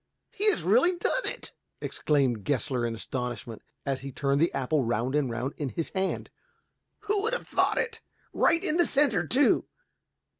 "He 0.31 0.49
has 0.49 0.63
really 0.63 0.97
done 0.97 1.27
it!" 1.27 1.53
exclaimed 1.79 2.43
Gessler 2.43 2.87
in 2.87 2.95
astonishment, 2.95 3.61
as 3.85 4.01
he 4.01 4.11
turned 4.11 4.41
the 4.41 4.51
apple 4.51 4.83
round 4.83 5.13
and 5.13 5.29
round 5.29 5.53
in 5.57 5.69
his 5.69 5.91
hand. 5.91 6.31
"Who 7.01 7.21
would 7.21 7.33
have 7.33 7.47
thought 7.47 7.77
it? 7.77 8.01
Right 8.33 8.63
in 8.63 8.77
the 8.77 8.87
center, 8.87 9.27
too." 9.27 9.65